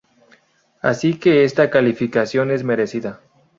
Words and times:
Así 0.81 1.19
que 1.19 1.43
esta 1.43 1.69
calificación 1.69 2.49
es 2.49 2.63
merecida. 2.63 3.21